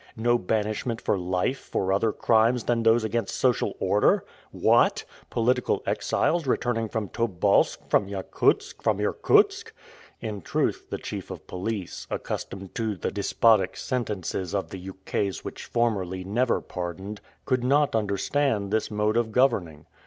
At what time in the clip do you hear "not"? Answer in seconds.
17.63-17.95